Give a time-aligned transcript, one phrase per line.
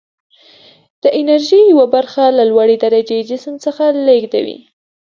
[1.03, 4.57] د انرژي یوه برخه له لوړې درجې جسم څخه لیږدوي.